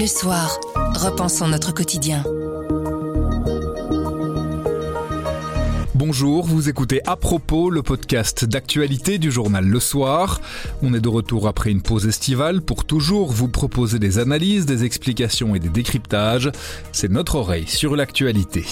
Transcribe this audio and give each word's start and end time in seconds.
Le 0.00 0.06
soir, 0.06 0.60
repensons 0.94 1.48
notre 1.48 1.74
quotidien. 1.74 2.22
Bonjour, 5.96 6.46
vous 6.46 6.68
écoutez 6.68 7.00
À 7.04 7.16
propos, 7.16 7.68
le 7.68 7.82
podcast 7.82 8.44
d'actualité 8.44 9.18
du 9.18 9.32
journal 9.32 9.66
Le 9.66 9.80
Soir. 9.80 10.40
On 10.82 10.94
est 10.94 11.00
de 11.00 11.08
retour 11.08 11.48
après 11.48 11.72
une 11.72 11.82
pause 11.82 12.06
estivale 12.06 12.62
pour 12.62 12.84
toujours 12.84 13.32
vous 13.32 13.48
proposer 13.48 13.98
des 13.98 14.20
analyses, 14.20 14.66
des 14.66 14.84
explications 14.84 15.56
et 15.56 15.58
des 15.58 15.68
décryptages. 15.68 16.52
C'est 16.92 17.10
notre 17.10 17.34
oreille 17.34 17.66
sur 17.66 17.96
l'actualité. 17.96 18.64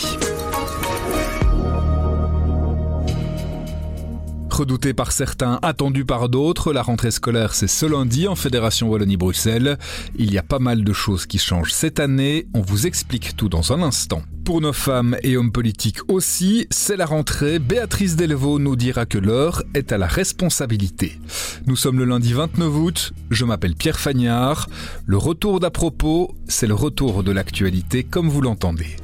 Redoutée 4.57 4.95
par 4.95 5.12
certains, 5.12 5.59
attendue 5.61 6.07
par 6.07 6.30
d'autres, 6.30 6.72
la 6.72 6.80
rentrée 6.80 7.11
scolaire 7.11 7.54
c'est 7.54 7.66
ce 7.66 7.84
lundi 7.84 8.27
en 8.27 8.34
Fédération 8.34 8.89
Wallonie-Bruxelles. 8.89 9.76
Il 10.17 10.32
y 10.32 10.39
a 10.39 10.43
pas 10.43 10.58
mal 10.58 10.82
de 10.82 10.93
choses 10.94 11.26
qui 11.26 11.36
changent 11.36 11.75
cette 11.75 12.00
année, 12.00 12.46
on 12.54 12.62
vous 12.62 12.86
explique 12.86 13.36
tout 13.36 13.50
dans 13.50 13.75
un 13.75 13.82
instant. 13.82 14.22
Pour 14.46 14.62
nos 14.62 14.72
femmes 14.72 15.18
et 15.22 15.36
hommes 15.36 15.53
politiques 15.53 15.98
aussi, 16.08 16.67
c'est 16.71 16.96
la 16.96 17.04
rentrée. 17.04 17.58
Béatrice 17.58 18.17
Delvaux 18.17 18.58
nous 18.58 18.76
dira 18.76 19.04
que 19.04 19.18
l'heure 19.18 19.62
est 19.75 19.93
à 19.93 19.98
la 19.98 20.07
responsabilité. 20.07 21.20
Nous 21.67 21.76
sommes 21.76 21.98
le 21.98 22.07
lundi 22.07 22.32
29 22.32 22.76
août, 22.76 23.12
je 23.29 23.45
m'appelle 23.45 23.75
Pierre 23.75 24.00
Fagnard. 24.00 24.70
Le 25.04 25.18
retour 25.18 25.61
d'à 25.61 25.70
propos, 25.70 26.34
c'est 26.48 26.67
le 26.67 26.73
retour 26.73 27.23
de 27.23 27.31
l'actualité 27.31 28.04
comme 28.04 28.31
vous 28.31 28.40
l'entendez. 28.40 28.96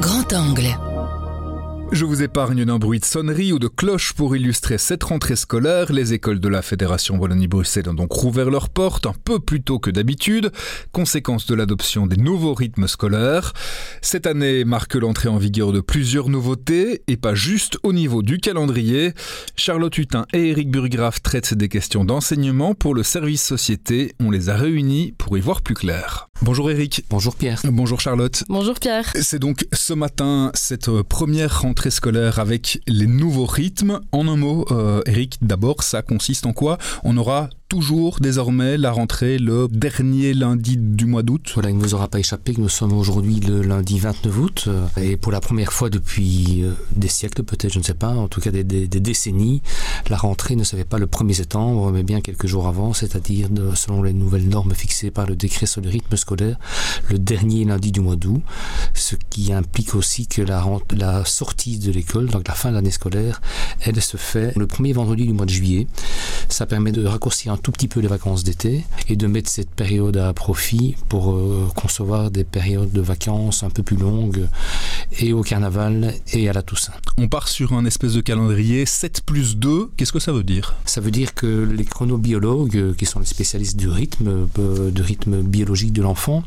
Grand 0.00 0.32
angle. 0.32 0.78
Je 1.92 2.06
vous 2.06 2.22
épargne 2.22 2.64
d'un 2.64 2.78
bruit 2.78 3.00
de 3.00 3.04
sonnerie 3.04 3.52
ou 3.52 3.58
de 3.58 3.68
cloche 3.68 4.14
pour 4.14 4.34
illustrer 4.34 4.78
cette 4.78 5.04
rentrée 5.04 5.36
scolaire. 5.36 5.92
Les 5.92 6.14
écoles 6.14 6.40
de 6.40 6.48
la 6.48 6.62
Fédération 6.62 7.18
Wallonie-Bruxelles 7.18 7.86
ont 7.90 7.92
donc 7.92 8.12
rouvert 8.12 8.48
leurs 8.48 8.70
portes 8.70 9.04
un 9.04 9.12
peu 9.12 9.38
plus 9.38 9.62
tôt 9.62 9.78
que 9.78 9.90
d'habitude, 9.90 10.52
conséquence 10.92 11.44
de 11.46 11.54
l'adoption 11.54 12.06
des 12.06 12.16
nouveaux 12.16 12.54
rythmes 12.54 12.88
scolaires. 12.88 13.52
Cette 14.00 14.26
année 14.26 14.64
marque 14.64 14.94
l'entrée 14.94 15.28
en 15.28 15.36
vigueur 15.36 15.70
de 15.72 15.80
plusieurs 15.80 16.30
nouveautés, 16.30 17.02
et 17.08 17.18
pas 17.18 17.34
juste 17.34 17.76
au 17.82 17.92
niveau 17.92 18.22
du 18.22 18.38
calendrier. 18.38 19.12
Charlotte 19.54 19.98
Hutin 19.98 20.24
et 20.32 20.48
Eric 20.48 20.70
Burgraff 20.70 21.20
traitent 21.20 21.52
des 21.52 21.68
questions 21.68 22.06
d'enseignement 22.06 22.74
pour 22.74 22.94
le 22.94 23.02
service 23.02 23.44
société. 23.44 24.14
On 24.18 24.30
les 24.30 24.48
a 24.48 24.56
réunis 24.56 25.12
pour 25.18 25.36
y 25.36 25.42
voir 25.42 25.60
plus 25.60 25.74
clair. 25.74 26.30
Bonjour 26.40 26.70
Eric. 26.70 27.04
Bonjour 27.10 27.36
Pierre. 27.36 27.60
Bonjour 27.64 28.00
Charlotte. 28.00 28.44
Bonjour 28.48 28.80
Pierre. 28.80 29.12
C'est 29.20 29.38
donc 29.38 29.66
ce 29.72 29.92
matin 29.92 30.50
cette 30.54 30.90
première 31.02 31.60
rentrée 31.60 31.81
scolaire 31.90 32.38
avec 32.38 32.80
les 32.86 33.06
nouveaux 33.06 33.46
rythmes. 33.46 34.00
En 34.12 34.28
un 34.28 34.36
mot, 34.36 34.64
euh, 34.70 35.02
Eric, 35.06 35.38
d'abord, 35.42 35.82
ça 35.82 36.02
consiste 36.02 36.46
en 36.46 36.52
quoi? 36.52 36.78
On 37.04 37.16
aura 37.16 37.50
toujours 37.72 38.18
désormais 38.20 38.76
la 38.76 38.92
rentrée 38.92 39.38
le 39.38 39.66
dernier 39.66 40.34
lundi 40.34 40.76
du 40.76 41.06
mois 41.06 41.22
d'août. 41.22 41.52
Voilà, 41.54 41.70
il 41.70 41.78
ne 41.78 41.82
vous 41.82 41.94
aura 41.94 42.06
pas 42.06 42.18
échappé 42.18 42.52
que 42.52 42.60
nous 42.60 42.68
sommes 42.68 42.92
aujourd'hui 42.92 43.40
le 43.40 43.62
lundi 43.62 43.98
29 43.98 44.38
août 44.38 44.64
euh, 44.66 44.86
et 45.00 45.16
pour 45.16 45.32
la 45.32 45.40
première 45.40 45.72
fois 45.72 45.88
depuis 45.88 46.64
euh, 46.64 46.72
des 46.94 47.08
siècles 47.08 47.44
peut-être, 47.44 47.72
je 47.72 47.78
ne 47.78 47.82
sais 47.82 47.94
pas, 47.94 48.10
en 48.10 48.28
tout 48.28 48.42
cas 48.42 48.50
des, 48.50 48.62
décennies, 48.62 49.62
la 50.10 50.18
rentrée 50.18 50.54
ne 50.54 50.64
se 50.64 50.76
fait 50.76 50.84
pas 50.84 50.98
le 50.98 51.06
1er 51.06 51.32
septembre 51.32 51.90
mais 51.92 52.02
bien 52.02 52.20
quelques 52.20 52.46
jours 52.46 52.68
avant, 52.68 52.92
c'est-à-dire 52.92 53.48
selon 53.74 54.02
les 54.02 54.12
nouvelles 54.12 54.50
normes 54.50 54.74
fixées 54.74 55.10
par 55.10 55.24
le 55.24 55.34
décret 55.34 55.64
sur 55.64 55.80
le 55.80 55.88
rythme 55.88 56.14
scolaire, 56.18 56.58
le 57.08 57.18
dernier 57.18 57.64
lundi 57.64 57.90
du 57.90 58.00
mois 58.00 58.16
d'août, 58.16 58.42
ce 58.92 59.16
qui 59.30 59.50
implique 59.50 59.94
aussi 59.94 60.26
que 60.26 60.42
la, 60.42 60.62
la 60.94 61.24
sortie 61.24 61.78
de 61.78 61.90
l'école, 61.90 62.26
donc 62.26 62.46
la 62.48 62.54
fin 62.54 62.68
de 62.68 62.74
l'année 62.74 62.90
scolaire, 62.90 63.40
elle 63.80 64.02
se 64.02 64.18
fait 64.18 64.52
le 64.56 64.66
premier 64.66 64.92
vendredi 64.92 65.24
du 65.24 65.32
mois 65.32 65.46
de 65.46 65.50
juillet. 65.50 65.86
Ça 66.50 66.66
permet 66.66 66.92
de 66.92 67.06
raccourcir 67.06 67.50
un 67.50 67.61
tout 67.62 67.70
petit 67.70 67.88
peu 67.88 68.00
les 68.00 68.08
vacances 68.08 68.42
d'été 68.42 68.84
et 69.08 69.16
de 69.16 69.26
mettre 69.26 69.48
cette 69.48 69.70
période 69.70 70.16
à 70.16 70.32
profit 70.32 70.96
pour 71.08 71.32
euh, 71.32 71.68
concevoir 71.76 72.30
des 72.30 72.44
périodes 72.44 72.90
de 72.90 73.00
vacances 73.00 73.62
un 73.62 73.70
peu 73.70 73.82
plus 73.82 73.96
longues 73.96 74.48
et 75.20 75.32
au 75.32 75.42
carnaval 75.42 76.14
et 76.32 76.48
à 76.48 76.52
la 76.52 76.62
Toussaint. 76.62 76.92
On 77.18 77.28
part 77.28 77.48
sur 77.48 77.72
un 77.72 77.84
espèce 77.84 78.14
de 78.14 78.20
calendrier 78.20 78.84
7 78.84 79.22
plus 79.24 79.56
2. 79.56 79.90
Qu'est-ce 79.96 80.12
que 80.12 80.18
ça 80.18 80.32
veut 80.32 80.42
dire? 80.42 80.74
Ça 80.86 81.00
veut 81.00 81.10
dire 81.12 81.34
que 81.34 81.46
les 81.46 81.84
chronobiologues, 81.84 82.76
euh, 82.76 82.94
qui 82.94 83.06
sont 83.06 83.20
les 83.20 83.26
spécialistes 83.26 83.76
du 83.76 83.88
rythme, 83.88 84.48
euh, 84.58 84.90
de 84.90 85.02
rythme 85.02 85.42
biologique 85.42 85.92
de 85.92 86.02
l'enfant, 86.02 86.42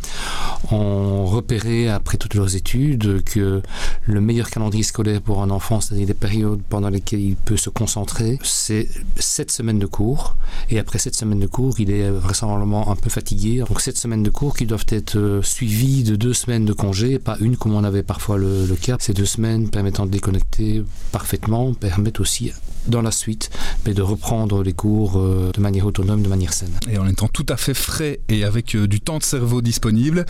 ont 0.72 1.25
repéré 1.25 1.90
après 1.90 2.18
toutes 2.18 2.34
leurs 2.34 2.56
études 2.56 3.24
que 3.24 3.62
le 4.06 4.22
meilleur 4.22 4.50
calendrier 4.50 4.84
scolaire 4.84 5.22
pour 5.22 5.42
un 5.42 5.50
enfant, 5.50 5.80
c'est-à-dire 5.80 6.08
les 6.08 6.14
périodes 6.14 6.62
pendant 6.70 6.90
lesquelles 6.90 7.22
il 7.22 7.36
peut 7.36 7.58
se 7.58 7.70
concentrer, 7.70 8.38
c'est 8.44 8.90
7 9.18 9.52
semaines 9.52 9.80
de 9.80 9.86
cours. 9.86 10.36
Et 10.70 10.80
après 10.80 11.00
cette 11.06 11.16
semaine 11.16 11.40
de 11.40 11.46
cours, 11.46 11.80
il 11.80 11.92
est 11.92 12.10
vraisemblablement 12.10 12.90
un 12.90 12.96
peu 12.96 13.12
fatigué. 13.12 13.64
Donc 13.68 13.80
cette 13.80 14.00
semaine 14.00 14.24
de 14.24 14.32
cours 14.32 14.58
qui 14.58 14.66
doivent 14.66 14.88
être 14.90 15.18
euh, 15.18 15.44
suivies 15.44 16.04
de 16.04 16.16
deux 16.16 16.34
semaines 16.34 16.66
de 16.66 16.74
congé, 16.74 17.20
pas 17.20 17.38
une 17.42 17.58
comme 17.58 17.76
on 17.76 17.84
avait 17.84 18.02
parfois 18.02 18.40
le, 18.40 18.66
cas. 18.82 18.98
Ces 19.00 19.14
deux 19.14 19.28
semaines 19.28 19.70
permettant 19.70 20.08
de 20.08 20.12
déconnecter 20.12 20.84
parfaitement 21.12 21.76
permettent 21.76 22.20
aussi 22.20 22.54
dans 22.88 23.04
la 23.04 23.12
suite 23.12 23.52
de 23.86 24.02
reprendre 24.02 24.64
les 24.64 24.74
cours 24.74 25.20
euh, 25.20 25.52
de 25.54 25.62
manière 25.62 25.86
autonome, 25.86 26.24
de 26.24 26.28
manière 26.28 26.54
saine. 26.54 26.74
Et 26.90 26.98
en 26.98 27.08
étant 27.08 27.28
tout 27.28 27.46
à 27.50 27.56
fait 27.56 27.76
frais 27.76 28.20
et 28.28 28.44
avec 28.44 28.74
euh, 28.74 28.88
du 28.88 29.00
temps 29.00 29.20
de 29.20 29.24
cerveau 29.24 29.62
disponible, 29.62 30.26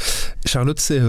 Charlotte, 0.46 0.82
c'est 0.82 1.00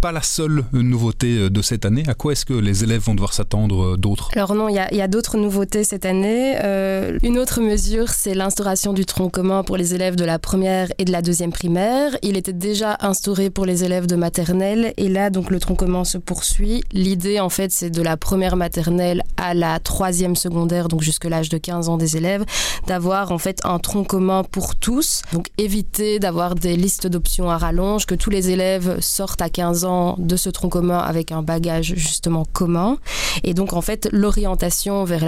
pas 0.00 0.12
la 0.12 0.22
seule 0.22 0.64
nouveauté 0.72 1.50
de 1.50 1.62
cette 1.62 1.84
année. 1.84 2.04
À 2.06 2.14
quoi 2.14 2.32
est-ce 2.32 2.44
que 2.44 2.54
les 2.54 2.84
élèves 2.84 3.02
vont 3.02 3.14
devoir 3.14 3.32
s'attendre 3.32 3.96
d'autres? 3.96 4.30
Alors 4.34 4.54
non, 4.54 4.68
il 4.68 4.74
y 4.74 4.78
a, 4.78 4.92
y 4.94 5.00
a 5.00 5.08
d'autres 5.08 5.36
nouveautés 5.36 5.84
cette 5.84 6.04
année. 6.04 6.56
Euh, 6.62 7.18
une 7.22 7.38
autre 7.38 7.60
mesure, 7.60 8.10
c'est 8.10 8.34
l'instauration 8.34 8.92
du 8.92 9.06
tronc 9.06 9.30
commun 9.30 9.62
pour 9.62 9.76
les 9.76 9.94
élèves 9.94 10.16
de 10.16 10.24
la 10.24 10.38
première 10.38 10.88
et 10.98 11.04
de 11.04 11.12
la 11.12 11.22
deuxième 11.22 11.52
primaire. 11.52 12.16
Il 12.22 12.36
était 12.36 12.52
déjà 12.52 12.96
instauré 13.00 13.50
pour 13.50 13.66
les 13.66 13.84
élèves 13.84 14.06
de 14.06 14.16
maternelle 14.16 14.92
et 14.96 15.08
là, 15.08 15.30
donc 15.30 15.50
le 15.50 15.58
tronc 15.58 15.76
commun 15.76 16.04
se 16.04 16.18
poursuit. 16.18 16.82
L'idée, 16.92 17.40
en 17.40 17.48
fait, 17.48 17.72
c'est 17.72 17.90
de 17.90 18.02
la 18.02 18.16
première 18.16 18.56
maternelle 18.56 19.22
à 19.36 19.54
la 19.54 19.78
troisième 19.80 20.36
secondaire, 20.36 20.88
donc 20.88 21.02
jusque 21.02 21.24
l'âge 21.24 21.48
de 21.48 21.58
15 21.58 21.88
ans 21.88 21.96
des 21.96 22.16
élèves, 22.16 22.44
d'avoir 22.86 23.32
en 23.32 23.38
fait 23.38 23.60
un 23.64 23.78
tronc 23.78 24.04
commun 24.04 24.44
pour 24.44 24.76
tous. 24.76 25.22
Donc 25.32 25.48
éviter 25.58 26.18
d'avoir 26.18 26.54
des 26.54 26.76
listes 26.76 27.06
d'options 27.06 27.50
à 27.50 27.56
rallonge, 27.56 28.06
que 28.06 28.14
tous 28.14 28.30
les 28.30 28.50
élèves 28.50 29.00
sortent 29.00 29.42
à 29.42 29.48
15 29.48 29.84
ans 29.84 29.85
de 30.18 30.36
ce 30.36 30.50
tronc 30.50 30.68
commun 30.68 30.98
avec 30.98 31.32
un 31.32 31.42
bagage 31.42 31.94
justement 31.96 32.44
commun. 32.52 32.98
Et 33.44 33.54
donc 33.54 33.72
en 33.72 33.80
fait, 33.80 34.08
l'orientation 34.12 35.04
vers, 35.04 35.24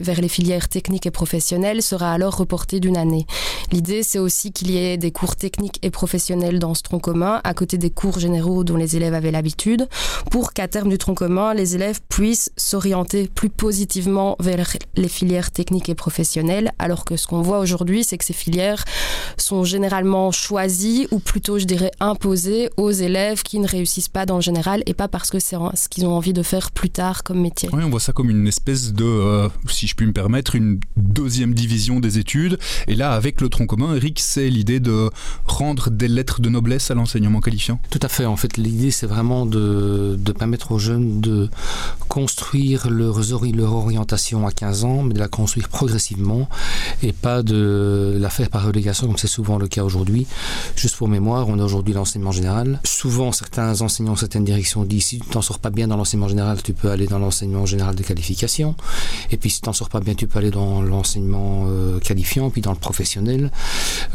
vers 0.00 0.20
les 0.20 0.28
filières 0.28 0.68
techniques 0.68 1.06
et 1.06 1.10
professionnelles 1.10 1.82
sera 1.82 2.12
alors 2.12 2.36
reportée 2.36 2.80
d'une 2.80 2.96
année. 2.96 3.26
L'idée, 3.72 4.02
c'est 4.02 4.18
aussi 4.18 4.52
qu'il 4.52 4.70
y 4.70 4.78
ait 4.78 4.96
des 4.96 5.12
cours 5.12 5.36
techniques 5.36 5.78
et 5.82 5.90
professionnels 5.90 6.58
dans 6.58 6.74
ce 6.74 6.82
tronc 6.82 6.98
commun, 6.98 7.40
à 7.44 7.54
côté 7.54 7.78
des 7.78 7.90
cours 7.90 8.18
généraux 8.18 8.64
dont 8.64 8.76
les 8.76 8.96
élèves 8.96 9.14
avaient 9.14 9.30
l'habitude, 9.30 9.88
pour 10.30 10.52
qu'à 10.52 10.68
terme 10.68 10.88
du 10.88 10.98
tronc 10.98 11.14
commun, 11.14 11.54
les 11.54 11.74
élèves 11.74 12.00
puissent 12.08 12.50
s'orienter 12.56 13.28
plus 13.28 13.50
positivement 13.50 14.36
vers 14.40 14.76
les 14.96 15.08
filières 15.08 15.50
techniques 15.50 15.88
et 15.88 15.94
professionnelles, 15.94 16.72
alors 16.78 17.04
que 17.04 17.16
ce 17.16 17.26
qu'on 17.26 17.42
voit 17.42 17.58
aujourd'hui, 17.58 18.04
c'est 18.04 18.18
que 18.18 18.24
ces 18.24 18.32
filières 18.32 18.84
sont 19.36 19.64
généralement 19.64 20.32
choisies, 20.32 21.06
ou 21.10 21.18
plutôt, 21.18 21.58
je 21.58 21.64
dirais, 21.64 21.92
imposées 22.00 22.70
aux 22.76 22.90
élèves 22.90 23.42
qui 23.42 23.58
ne 23.58 23.68
réussissent 23.68 23.99
pas 24.08 24.26
dans 24.26 24.36
le 24.36 24.40
général 24.42 24.82
et 24.86 24.94
pas 24.94 25.08
parce 25.08 25.30
que 25.30 25.38
c'est 25.38 25.56
ce 25.74 25.88
qu'ils 25.88 26.06
ont 26.06 26.12
envie 26.12 26.32
de 26.32 26.42
faire 26.42 26.70
plus 26.70 26.90
tard 26.90 27.22
comme 27.22 27.40
métier. 27.40 27.68
Oui, 27.72 27.82
on 27.84 27.90
voit 27.90 28.00
ça 28.00 28.12
comme 28.12 28.30
une 28.30 28.46
espèce 28.46 28.92
de, 28.92 29.04
euh, 29.04 29.48
si 29.68 29.86
je 29.86 29.94
puis 29.94 30.06
me 30.06 30.12
permettre, 30.12 30.54
une 30.54 30.80
deuxième 30.96 31.54
division 31.54 32.00
des 32.00 32.18
études. 32.18 32.58
Et 32.86 32.94
là, 32.94 33.12
avec 33.12 33.40
le 33.40 33.48
tronc 33.48 33.66
commun, 33.66 33.94
Eric, 33.94 34.20
c'est 34.20 34.48
l'idée 34.48 34.80
de 34.80 35.10
rendre 35.46 35.90
des 35.90 36.08
lettres 36.08 36.40
de 36.40 36.48
noblesse 36.48 36.90
à 36.90 36.94
l'enseignement 36.94 37.40
qualifiant 37.40 37.80
Tout 37.90 38.00
à 38.02 38.08
fait. 38.08 38.26
En 38.26 38.36
fait, 38.36 38.56
l'idée, 38.56 38.90
c'est 38.90 39.06
vraiment 39.06 39.46
de, 39.46 40.16
de, 40.18 40.32
permettre 40.32 40.72
aux 40.72 40.78
jeunes 40.78 41.20
de 41.20 41.48
construire 42.10 42.90
leur, 42.90 43.16
orientation 43.72 44.44
à 44.44 44.50
15 44.50 44.84
ans, 44.84 45.02
mais 45.04 45.14
de 45.14 45.20
la 45.20 45.28
construire 45.28 45.68
progressivement 45.68 46.48
et 47.04 47.12
pas 47.12 47.44
de 47.44 48.18
la 48.20 48.28
faire 48.30 48.50
par 48.50 48.64
relégation, 48.66 49.06
comme 49.06 49.16
c'est 49.16 49.28
souvent 49.28 49.58
le 49.58 49.68
cas 49.68 49.84
aujourd'hui. 49.84 50.26
Juste 50.74 50.96
pour 50.96 51.06
mémoire, 51.06 51.48
on 51.48 51.60
a 51.60 51.64
aujourd'hui 51.64 51.94
l'enseignement 51.94 52.32
général. 52.32 52.80
Souvent, 52.84 53.30
certains 53.30 53.80
enseignants, 53.80 54.16
certaines 54.16 54.44
directions 54.44 54.82
disent 54.84 55.04
si 55.04 55.20
tu 55.20 55.28
t'en 55.28 55.40
sors 55.40 55.60
pas 55.60 55.70
bien 55.70 55.86
dans 55.86 55.96
l'enseignement 55.96 56.26
général, 56.26 56.60
tu 56.62 56.72
peux 56.72 56.90
aller 56.90 57.06
dans 57.06 57.20
l'enseignement 57.20 57.64
général 57.64 57.94
de 57.94 58.02
qualification. 58.02 58.74
Et 59.30 59.36
puis, 59.36 59.50
si 59.50 59.60
tu 59.60 59.62
t'en 59.62 59.72
sors 59.72 59.88
pas 59.88 60.00
bien, 60.00 60.14
tu 60.16 60.26
peux 60.26 60.40
aller 60.40 60.50
dans 60.50 60.82
l'enseignement 60.82 61.66
euh, 61.68 62.00
qualifiant, 62.00 62.50
puis 62.50 62.60
dans 62.60 62.72
le 62.72 62.78
professionnel. 62.78 63.52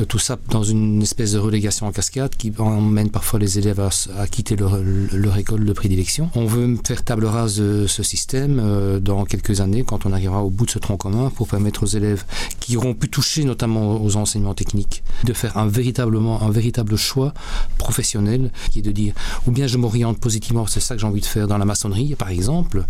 Euh, 0.01 0.05
tout 0.05 0.19
ça 0.19 0.37
dans 0.49 0.63
une 0.63 1.01
espèce 1.01 1.31
de 1.31 1.39
relégation 1.39 1.87
en 1.87 1.93
cascade 1.93 2.35
qui 2.35 2.51
emmène 2.57 3.09
parfois 3.09 3.39
les 3.39 3.57
élèves 3.57 3.79
à, 3.79 4.27
quitter 4.27 4.57
leur, 4.57 4.77
leur, 4.77 5.37
école 5.37 5.63
de 5.63 5.73
prédilection. 5.73 6.29
On 6.35 6.45
veut 6.45 6.77
faire 6.85 7.01
table 7.01 7.25
rase 7.25 7.55
de 7.55 7.84
ce 7.87 8.03
système 8.03 8.59
euh, 8.59 8.99
dans 8.99 9.25
quelques 9.25 9.61
années, 9.61 9.83
quand 9.83 10.05
on 10.05 10.13
arrivera 10.13 10.43
au 10.43 10.49
bout 10.49 10.65
de 10.65 10.71
ce 10.71 10.79
tronc 10.79 10.97
commun, 10.97 11.29
pour 11.29 11.47
permettre 11.47 11.83
aux 11.83 11.87
élèves 11.87 12.23
qui 12.59 12.77
auront 12.77 12.93
pu 12.93 13.09
toucher 13.09 13.43
notamment 13.43 14.01
aux 14.03 14.15
enseignements 14.15 14.53
techniques, 14.53 15.03
de 15.23 15.33
faire 15.33 15.57
un 15.57 15.67
véritablement 15.67 16.41
un 16.41 16.49
véritable 16.49 16.95
choix 16.95 17.33
professionnel 17.77 18.51
qui 18.71 18.79
est 18.79 18.81
de 18.81 18.91
dire 18.91 19.13
ou 19.47 19.51
bien 19.51 19.67
je 19.67 19.77
m'oriente 19.77 20.19
positivement, 20.19 20.67
c'est 20.67 20.79
ça 20.79 20.95
que 20.95 21.01
j'ai 21.01 21.07
envie 21.07 21.21
de 21.21 21.25
faire 21.25 21.47
dans 21.47 21.57
la 21.57 21.65
maçonnerie 21.65 22.15
par 22.15 22.29
exemple, 22.29 22.85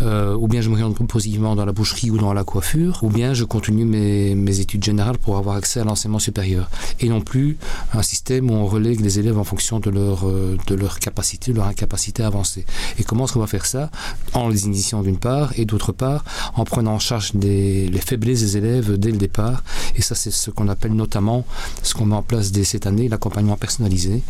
euh, 0.00 0.34
ou 0.34 0.48
bien 0.48 0.60
je 0.60 0.68
m'oriente 0.68 0.96
positivement 1.06 1.56
dans 1.56 1.64
la 1.64 1.72
boucherie 1.72 2.10
ou 2.10 2.18
dans 2.18 2.32
la 2.32 2.44
coiffure, 2.44 3.00
ou 3.02 3.08
bien 3.08 3.34
je 3.34 3.44
continue 3.44 3.84
mes, 3.84 4.60
études 4.60 4.84
générales 4.84 5.16
pour 5.16 5.36
avoir 5.36 5.56
accès 5.56 5.80
à 5.80 5.84
l'enseignement 5.84 6.18
supérieur 6.18 6.68
et 6.98 7.08
non 7.08 7.20
plus 7.20 7.56
un 7.94 8.02
système 8.02 8.50
où 8.50 8.54
on 8.54 8.66
relègue 8.66 9.00
les 9.00 9.18
élèves 9.18 9.38
en 9.38 9.44
fonction 9.44 9.78
de 9.78 9.90
leur, 9.90 10.28
euh, 10.28 10.56
de 10.66 10.74
leur 10.74 10.98
capacité, 10.98 11.52
leur 11.52 11.66
incapacité 11.66 12.22
à 12.22 12.26
avancer. 12.26 12.64
Et 12.98 13.04
comment 13.04 13.24
est-ce 13.24 13.34
qu'on 13.34 13.40
va 13.40 13.46
faire 13.46 13.66
ça? 13.66 13.90
En 14.32 14.48
les 14.48 14.64
initiant 14.66 15.02
d'une 15.02 15.18
part 15.18 15.52
et 15.56 15.64
d'autre 15.64 15.90
part 15.92 16.24
en 16.54 16.64
prenant 16.64 16.94
en 16.94 16.98
charge 17.00 17.32
les 17.34 17.90
faiblesses 18.04 18.40
des 18.40 18.56
élèves 18.56 18.96
dès 18.96 19.10
le 19.10 19.16
départ. 19.16 19.64
Et 19.96 20.02
ça, 20.02 20.14
c'est 20.14 20.30
ce 20.30 20.50
qu'on 20.50 20.68
appelle 20.68 20.94
notamment, 20.94 21.44
ce 21.82 21.94
qu'on 21.94 22.06
met 22.06 22.14
en 22.14 22.22
place 22.22 22.52
dès 22.52 22.64
cette 22.64 22.86
année, 22.86 23.08
l'accompagnement 23.08 23.56
personnalisé. 23.56 24.22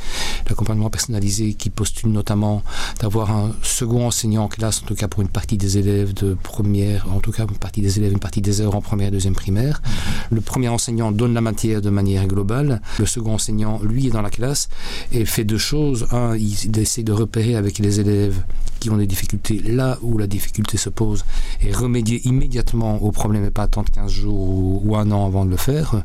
L'accompagnement 0.48 0.90
personnalisé 0.90 1.54
qui 1.54 1.70
postule 1.70 2.10
notamment 2.10 2.62
d'avoir 3.00 3.30
un 3.30 3.52
second 3.62 4.06
enseignant 4.06 4.44
en 4.44 4.48
classe, 4.48 4.82
en 4.82 4.86
tout 4.86 4.94
cas 4.94 5.08
pour 5.08 5.20
une 5.22 5.28
partie 5.28 5.58
des 5.58 5.78
élèves 5.78 6.14
de 6.14 6.34
première, 6.34 7.06
en 7.12 7.20
tout 7.20 7.32
cas 7.32 7.44
une 7.46 7.56
partie 7.56 7.82
des 7.82 7.98
élèves, 7.98 8.12
une 8.12 8.18
partie 8.18 8.40
des 8.40 8.60
heures 8.60 8.74
en 8.74 8.80
première 8.80 9.10
deuxième 9.10 9.34
primaire. 9.34 9.82
Le 10.30 10.40
premier 10.40 10.68
enseignant 10.68 11.12
donne 11.12 11.34
la 11.34 11.40
matière 11.40 11.82
de 11.82 11.90
manière 11.90 12.26
globale. 12.26 12.80
Le 12.98 13.06
second 13.06 13.34
enseignant, 13.34 13.80
lui, 13.82 14.06
est 14.06 14.10
dans 14.10 14.22
la 14.22 14.30
classe 14.30 14.68
et 15.12 15.24
fait 15.24 15.44
deux 15.44 15.58
choses. 15.58 16.06
Un, 16.10 16.36
il 16.36 16.78
essaie 16.78 17.02
de 17.02 17.12
repérer 17.12 17.56
avec 17.56 17.78
les 17.78 18.00
élèves 18.00 18.42
qui 18.80 18.90
ont 18.90 18.96
des 18.96 19.06
difficultés 19.06 19.60
là 19.62 19.98
où 20.02 20.18
la 20.18 20.26
difficulté 20.26 20.76
se 20.76 20.88
pose 20.88 21.24
et 21.62 21.72
remédier 21.72 22.26
immédiatement 22.26 23.02
au 23.02 23.12
problème 23.12 23.44
et 23.44 23.50
pas 23.50 23.62
attendre 23.62 23.90
15 23.92 24.10
jours 24.10 24.84
ou 24.84 24.96
un 24.96 25.10
an 25.12 25.26
avant 25.26 25.44
de 25.44 25.50
le 25.50 25.56
faire. 25.56 26.02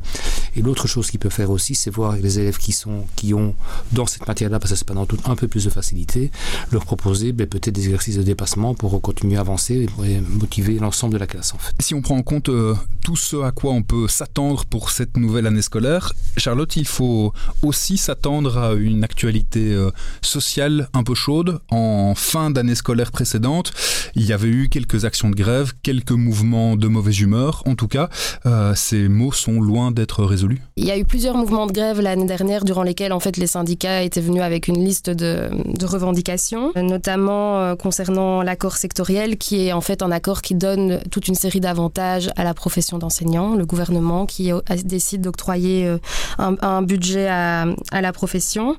Et 0.54 0.62
l'autre 0.62 0.86
chose 0.86 1.10
qu'il 1.10 1.20
peut 1.20 1.30
faire 1.30 1.50
aussi, 1.50 1.74
c'est 1.74 1.90
voir 1.90 2.12
avec 2.12 2.22
les 2.22 2.38
élèves 2.38 2.58
qui, 2.58 2.72
sont, 2.72 3.04
qui 3.14 3.34
ont 3.34 3.54
dans 3.92 4.06
cette 4.06 4.26
matière-là, 4.26 4.58
parce 4.58 4.70
que 4.70 4.76
c'est 4.78 4.86
pas 4.86 4.94
dans 4.94 5.06
tout, 5.06 5.18
un 5.24 5.36
peu 5.36 5.48
plus 5.48 5.64
de 5.64 5.70
facilité, 5.70 6.30
leur 6.70 6.84
proposer 6.84 7.32
ben, 7.32 7.46
peut-être 7.46 7.74
des 7.74 7.84
exercices 7.84 8.16
de 8.16 8.22
dépassement 8.22 8.74
pour 8.74 9.00
continuer 9.00 9.36
à 9.36 9.40
avancer 9.40 9.86
et 10.04 10.20
motiver 10.20 10.78
l'ensemble 10.78 11.14
de 11.14 11.18
la 11.18 11.26
classe. 11.26 11.54
En 11.54 11.58
fait. 11.58 11.74
Si 11.80 11.94
on 11.94 12.02
prend 12.02 12.16
en 12.16 12.22
compte 12.22 12.48
euh, 12.48 12.74
tout 13.04 13.16
ce 13.16 13.36
à 13.36 13.52
quoi 13.52 13.72
on 13.72 13.82
peut 13.82 14.08
s'attendre 14.08 14.64
pour 14.64 14.90
cette 14.90 15.16
nouvelle 15.16 15.46
année 15.46 15.62
scolaire, 15.62 16.12
Charlotte, 16.36 16.74
il 16.76 16.86
faut 16.86 17.32
aussi 17.62 17.96
s'attendre 17.96 18.58
à 18.58 18.72
une 18.74 19.04
actualité 19.04 19.72
euh, 19.72 19.90
sociale 20.22 20.88
un 20.92 21.02
peu 21.02 21.14
chaude. 21.14 21.60
En 21.70 22.14
fin 22.14 22.50
d'année 22.50 22.65
scolaire 22.74 23.10
précédente, 23.10 23.72
il 24.14 24.26
y 24.26 24.32
avait 24.32 24.48
eu 24.48 24.68
quelques 24.68 25.04
actions 25.04 25.30
de 25.30 25.34
grève, 25.34 25.72
quelques 25.82 26.12
mouvements 26.12 26.76
de 26.76 26.88
mauvaise 26.88 27.20
humeur. 27.20 27.62
En 27.66 27.74
tout 27.74 27.88
cas, 27.88 28.08
euh, 28.46 28.74
ces 28.74 29.08
mots 29.08 29.32
sont 29.32 29.60
loin 29.60 29.90
d'être 29.90 30.24
résolus. 30.24 30.60
Il 30.76 30.84
y 30.84 30.90
a 30.90 30.98
eu 30.98 31.04
plusieurs 31.04 31.36
mouvements 31.36 31.66
de 31.66 31.72
grève 31.72 32.00
l'année 32.00 32.26
dernière 32.26 32.64
durant 32.64 32.82
lesquels 32.82 33.12
en 33.12 33.20
fait 33.20 33.36
les 33.36 33.46
syndicats 33.46 34.02
étaient 34.02 34.20
venus 34.20 34.42
avec 34.42 34.68
une 34.68 34.82
liste 34.84 35.10
de, 35.10 35.50
revendications, 35.84 36.72
notamment 36.76 37.58
euh, 37.58 37.76
concernant 37.76 38.42
l'accord 38.42 38.76
sectoriel 38.76 39.36
qui 39.36 39.66
est 39.66 39.72
en 39.72 39.80
fait 39.80 40.02
un 40.02 40.10
accord 40.10 40.42
qui 40.42 40.54
donne 40.54 41.00
toute 41.10 41.28
une 41.28 41.34
série 41.34 41.60
d'avantages 41.60 42.30
à 42.36 42.44
la 42.44 42.54
profession 42.54 42.98
d'enseignant, 42.98 43.54
le 43.54 43.66
gouvernement 43.66 44.26
qui 44.26 44.50
décide 44.84 45.20
d'octroyer 45.20 45.86
euh, 45.86 45.98
un, 46.38 46.56
un, 46.62 46.82
budget 46.82 47.28
à, 47.28 47.66
à 47.92 48.00
la 48.00 48.12
profession. 48.12 48.76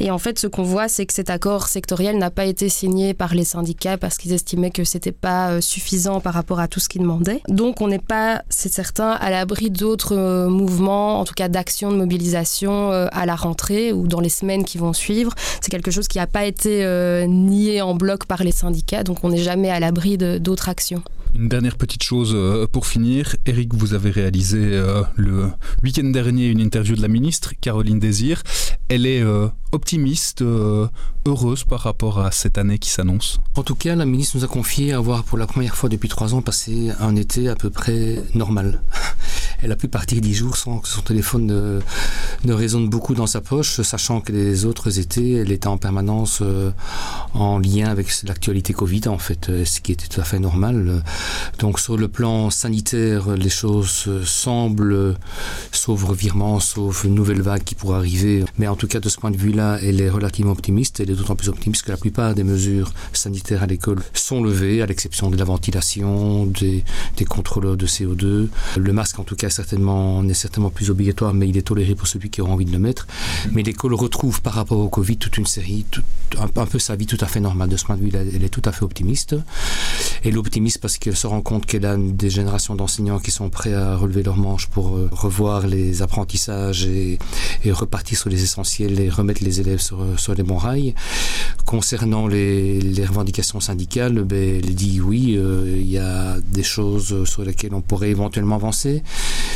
Et 0.00 0.10
en 0.10 0.18
fait, 0.18 0.38
ce 0.38 0.46
qu'on 0.46 0.62
voit, 0.62 0.88
c'est 0.88 1.06
que 1.06 1.12
cet 1.12 1.30
accord 1.30 1.68
sectoriel 1.68 2.18
n'a 2.18 2.30
pas 2.30 2.44
été 2.44 2.68
signé 2.68 3.14
par 3.14 3.27
les 3.34 3.44
syndicats 3.44 3.98
parce 3.98 4.16
qu'ils 4.16 4.32
estimaient 4.32 4.70
que 4.70 4.84
c'était 4.84 5.12
pas 5.12 5.50
euh, 5.50 5.60
suffisant 5.60 6.20
par 6.20 6.34
rapport 6.34 6.60
à 6.60 6.68
tout 6.68 6.80
ce 6.80 6.88
qu'ils 6.88 7.02
demandaient. 7.02 7.42
Donc, 7.48 7.80
on 7.80 7.88
n'est 7.88 7.98
pas, 7.98 8.42
c'est 8.48 8.72
certain, 8.72 9.10
à 9.10 9.30
l'abri 9.30 9.70
d'autres 9.70 10.16
euh, 10.16 10.48
mouvements, 10.48 11.20
en 11.20 11.24
tout 11.24 11.34
cas 11.34 11.48
d'actions 11.48 11.90
de 11.90 11.96
mobilisation 11.96 12.90
à 12.90 13.26
la 13.26 13.36
rentrée 13.36 13.92
ou 13.92 14.06
dans 14.06 14.20
les 14.20 14.28
semaines 14.28 14.64
qui 14.64 14.78
vont 14.78 14.92
suivre. 14.92 15.32
C'est 15.60 15.70
quelque 15.70 15.90
chose 15.90 16.08
qui 16.08 16.18
n'a 16.18 16.26
pas 16.26 16.44
été 16.44 16.84
nié 17.28 17.82
en 17.82 17.94
bloc 17.94 18.26
par 18.26 18.42
les 18.42 18.52
syndicats, 18.52 19.04
donc 19.04 19.24
on 19.24 19.30
n'est 19.30 19.42
jamais 19.42 19.70
à 19.70 19.80
l'abri 19.80 20.18
d'autres 20.18 20.68
actions. 20.68 21.02
Une 21.34 21.48
dernière 21.48 21.76
petite 21.76 22.02
chose 22.02 22.32
euh, 22.34 22.66
pour 22.66 22.86
finir. 22.86 23.36
Eric, 23.46 23.74
vous 23.74 23.94
avez 23.94 24.10
réalisé 24.10 24.58
euh, 24.58 25.02
le 25.16 25.50
week-end 25.82 26.08
dernier 26.08 26.46
une 26.46 26.60
interview 26.60 26.96
de 26.96 27.02
la 27.02 27.08
ministre, 27.08 27.52
Caroline 27.60 27.98
Désir. 27.98 28.42
Elle 28.88 29.04
est 29.04 29.20
euh, 29.20 29.48
optimiste, 29.72 30.42
euh, 30.42 30.88
heureuse 31.26 31.64
par 31.64 31.80
rapport 31.80 32.20
à 32.20 32.30
cette 32.30 32.56
année 32.56 32.78
qui 32.78 32.90
s'annonce 32.90 33.17
En 33.56 33.62
tout 33.62 33.74
cas, 33.74 33.94
la 33.94 34.04
ministre 34.04 34.36
nous 34.36 34.44
a 34.44 34.48
confié 34.48 34.92
avoir 34.92 35.24
pour 35.24 35.38
la 35.38 35.46
première 35.46 35.76
fois 35.76 35.88
depuis 35.88 36.08
trois 36.08 36.34
ans 36.34 36.42
passé 36.42 36.90
un 37.00 37.16
été 37.16 37.48
à 37.48 37.56
peu 37.56 37.70
près 37.70 38.22
normal. 38.34 38.82
Elle 39.60 39.72
a 39.72 39.76
pu 39.76 39.88
partir 39.88 40.20
dix 40.20 40.34
jours 40.34 40.56
sans 40.56 40.78
que 40.78 40.88
son 40.88 41.00
téléphone 41.00 41.46
ne, 41.46 41.80
ne 42.44 42.52
résonne 42.52 42.88
beaucoup 42.88 43.14
dans 43.14 43.26
sa 43.26 43.40
poche, 43.40 43.80
sachant 43.82 44.20
que 44.20 44.30
les 44.30 44.64
autres 44.66 45.00
étés, 45.00 45.32
elle 45.32 45.50
était 45.50 45.66
en 45.66 45.78
permanence 45.78 46.40
euh, 46.42 46.70
en 47.34 47.58
lien 47.58 47.88
avec 47.88 48.08
l'actualité 48.22 48.72
Covid, 48.72 49.08
en 49.08 49.18
fait, 49.18 49.48
euh, 49.48 49.64
ce 49.64 49.80
qui 49.80 49.92
était 49.92 50.06
tout 50.06 50.20
à 50.20 50.24
fait 50.24 50.38
normal. 50.38 51.02
Donc 51.58 51.80
sur 51.80 51.96
le 51.96 52.06
plan 52.06 52.50
sanitaire, 52.50 53.30
les 53.30 53.48
choses 53.48 54.08
semblent, 54.24 55.16
sauf 55.72 56.04
revirement, 56.04 56.60
sauf 56.60 57.02
une 57.02 57.14
nouvelle 57.14 57.42
vague 57.42 57.64
qui 57.64 57.74
pourrait 57.74 57.96
arriver. 57.96 58.44
Mais 58.58 58.68
en 58.68 58.76
tout 58.76 58.86
cas, 58.86 59.00
de 59.00 59.08
ce 59.08 59.18
point 59.18 59.32
de 59.32 59.36
vue 59.36 59.52
là 59.52 59.78
elle 59.82 60.00
est 60.00 60.10
relativement 60.10 60.52
optimiste. 60.52 61.00
Elle 61.00 61.10
est 61.10 61.14
d'autant 61.14 61.36
plus 61.36 61.48
optimiste 61.48 61.82
que 61.82 61.90
la 61.90 61.96
plupart 61.96 62.34
des 62.34 62.44
mesures 62.44 62.92
sanitaires 63.12 63.62
à 63.64 63.66
l'école 63.66 64.02
sont 64.14 64.42
levées, 64.42 64.82
à 64.82 64.86
l'exception 64.86 65.30
de 65.30 65.36
la 65.36 65.44
ventilation, 65.44 66.46
des, 66.46 66.84
des 67.16 67.24
contrôleurs 67.24 67.76
de 67.76 67.86
CO2. 67.86 68.48
Le 68.76 68.92
masque, 68.92 69.18
en 69.18 69.24
tout 69.24 69.36
cas, 69.36 69.47
certainement, 69.50 70.22
n'est 70.22 70.34
certainement 70.34 70.70
plus 70.70 70.90
obligatoire, 70.90 71.34
mais 71.34 71.48
il 71.48 71.56
est 71.56 71.62
toléré 71.62 71.94
pour 71.94 72.06
celui 72.06 72.30
qui 72.30 72.40
aura 72.40 72.52
envie 72.52 72.64
de 72.64 72.72
le 72.72 72.78
mettre. 72.78 73.06
Mais 73.52 73.62
l'école 73.62 73.94
retrouve 73.94 74.42
par 74.42 74.54
rapport 74.54 74.78
au 74.78 74.88
Covid 74.88 75.16
toute 75.16 75.36
une 75.38 75.46
série, 75.46 75.84
tout, 75.90 76.02
un, 76.38 76.66
peu 76.66 76.78
sa 76.78 76.96
vie 76.96 77.06
tout 77.06 77.18
à 77.20 77.26
fait 77.26 77.40
normale. 77.40 77.68
De 77.68 77.76
ce 77.76 77.84
point 77.84 77.96
de 77.96 78.02
vue, 78.02 78.10
elle 78.14 78.44
est 78.44 78.48
tout 78.48 78.62
à 78.64 78.72
fait 78.72 78.84
optimiste. 78.84 79.36
Et 80.24 80.30
l'optimiste 80.30 80.78
parce 80.78 80.98
qu'elle 80.98 81.16
se 81.16 81.26
rend 81.26 81.40
compte 81.40 81.66
qu'elle 81.66 81.86
a 81.86 81.96
des 81.96 82.30
générations 82.30 82.74
d'enseignants 82.74 83.18
qui 83.18 83.30
sont 83.30 83.50
prêts 83.50 83.74
à 83.74 83.96
relever 83.96 84.22
leurs 84.22 84.36
manches 84.36 84.66
pour 84.66 84.96
euh, 84.96 85.08
revoir 85.12 85.66
les 85.66 86.02
apprentissages 86.02 86.86
et, 86.86 87.18
repartir 87.70 88.18
sur 88.18 88.30
les 88.30 88.42
essentiels 88.42 88.98
et 88.98 89.10
remettre 89.10 89.44
les 89.44 89.60
élèves 89.60 89.80
sur, 89.80 89.98
sur 90.18 90.34
les 90.34 90.42
bons 90.42 90.56
rails. 90.56 90.94
Concernant 91.66 92.26
les, 92.26 92.80
les 92.80 93.04
revendications 93.04 93.60
syndicales, 93.60 94.24
ben, 94.24 94.60
elle 94.64 94.74
dit 94.74 95.00
oui, 95.00 95.36
euh, 95.36 95.76
il 95.78 95.90
y 95.90 95.98
a 95.98 96.36
des 96.40 96.62
choses 96.62 97.24
sur 97.24 97.44
lesquelles 97.44 97.74
on 97.74 97.80
pourrait 97.80 98.10
éventuellement 98.10 98.56
avancer. 98.56 99.02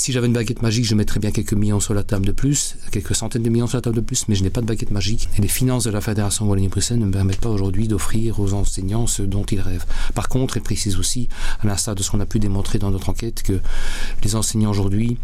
Si 0.00 0.12
j'avais 0.12 0.28
une 0.28 0.32
baguette 0.32 0.62
magique, 0.62 0.86
je 0.86 0.94
mettrais 0.94 1.20
bien 1.20 1.30
quelques 1.30 1.52
millions 1.52 1.78
sur 1.78 1.92
la 1.92 2.02
table 2.02 2.24
de 2.24 2.32
plus, 2.32 2.76
quelques 2.90 3.14
centaines 3.14 3.42
de 3.42 3.50
millions 3.50 3.66
sur 3.66 3.76
la 3.76 3.82
table 3.82 3.96
de 3.96 4.00
plus, 4.00 4.28
mais 4.28 4.34
je 4.34 4.42
n'ai 4.42 4.48
pas 4.48 4.62
de 4.62 4.66
baguette 4.66 4.92
magique. 4.92 5.28
Et 5.36 5.42
les 5.42 5.46
finances 5.46 5.84
de 5.84 5.90
la 5.90 6.00
Fédération 6.00 6.48
Wallonie-Bruxelles 6.48 6.98
ne 6.98 7.04
me 7.04 7.10
permettent 7.10 7.42
pas 7.42 7.50
aujourd'hui 7.50 7.86
d'offrir 7.86 8.40
aux 8.40 8.54
enseignants 8.54 9.06
ce 9.06 9.20
dont 9.20 9.44
ils 9.44 9.60
rêvent. 9.60 9.84
Par 10.14 10.30
contre, 10.30 10.56
elle 10.56 10.62
précise 10.62 10.98
aussi, 10.98 11.28
à 11.60 11.66
l'instar 11.66 11.96
de 11.96 12.02
ce 12.02 12.10
qu'on 12.10 12.20
a 12.20 12.24
pu 12.24 12.38
démontrer 12.38 12.78
dans 12.78 12.90
notre 12.90 13.10
enquête, 13.10 13.42
que 13.42 13.60
les 14.24 14.36
enseignants 14.36 14.70
aujourd'hui, 14.70 15.18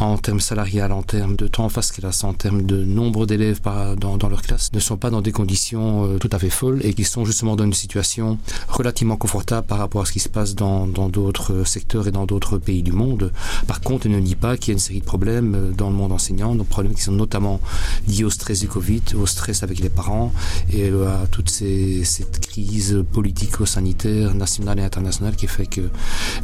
en 0.00 0.16
termes 0.16 0.40
salarial, 0.40 0.92
en 0.92 1.02
termes 1.02 1.36
de 1.36 1.46
temps 1.46 1.66
en 1.66 1.68
face 1.68 1.92
classe, 1.92 2.24
en 2.24 2.32
termes 2.32 2.62
de 2.62 2.86
nombre 2.86 3.26
d'élèves 3.26 3.60
dans, 3.98 4.28
leur 4.30 4.40
classe, 4.40 4.72
ne 4.72 4.80
sont 4.80 4.96
pas 4.96 5.10
dans 5.10 5.20
des 5.20 5.32
conditions 5.32 6.06
euh, 6.06 6.16
tout 6.16 6.30
à 6.32 6.38
fait 6.38 6.48
folles 6.48 6.80
et 6.84 6.94
qui 6.94 7.04
sont 7.04 7.26
justement 7.26 7.54
dans 7.54 7.64
une 7.64 7.74
situation 7.74 8.38
relativement 8.68 9.18
confortable 9.18 9.66
par 9.66 9.76
rapport 9.76 10.00
à 10.00 10.06
ce 10.06 10.12
qui 10.12 10.20
se 10.20 10.30
passe 10.30 10.54
dans 10.54 10.86
d'autres 10.86 11.64
secteurs 11.64 12.08
et 12.08 12.12
dans 12.12 12.24
d'autres 12.24 12.56
pays 12.56 12.82
du 12.82 12.92
monde. 12.92 13.30
Par 13.66 13.82
contre, 13.82 14.06
ne 14.22 14.26
dit 14.26 14.34
pas 14.34 14.56
qu'il 14.56 14.68
y 14.68 14.70
a 14.72 14.74
une 14.74 14.78
série 14.78 15.00
de 15.00 15.04
problèmes 15.04 15.74
dans 15.76 15.90
le 15.90 15.96
monde 15.96 16.12
enseignant, 16.12 16.54
des 16.54 16.64
problèmes 16.64 16.94
qui 16.94 17.02
sont 17.02 17.12
notamment 17.12 17.60
liés 18.08 18.24
au 18.24 18.30
stress 18.30 18.60
du 18.60 18.68
Covid, 18.68 19.02
au 19.20 19.26
stress 19.26 19.62
avec 19.62 19.80
les 19.80 19.90
parents 19.90 20.32
et 20.72 20.88
à 20.88 21.26
toute 21.30 21.50
ces, 21.50 22.04
cette 22.04 22.40
crise 22.40 23.04
politico-sanitaire 23.12 24.34
nationale 24.34 24.78
et 24.78 24.84
internationale 24.84 25.36
qui 25.36 25.46
fait 25.46 25.66
que 25.66 25.82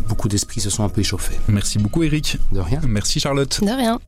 beaucoup 0.08 0.28
d'esprits 0.28 0.60
se 0.60 0.70
sont 0.70 0.84
un 0.84 0.88
peu 0.88 1.00
échauffés. 1.00 1.38
Merci 1.48 1.78
beaucoup 1.78 2.02
Eric. 2.02 2.38
De 2.52 2.60
rien. 2.60 2.80
Merci 2.86 3.20
Charlotte. 3.20 3.62
De 3.62 3.70
rien. 3.70 3.98